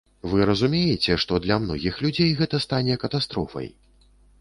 Вы 0.29 0.39
разумееце, 0.49 1.17
што 1.25 1.39
для 1.45 1.59
многіх 1.67 2.01
людзей 2.07 2.35
гэта 2.43 2.65
стане 2.69 3.01
катастрофай? 3.07 3.75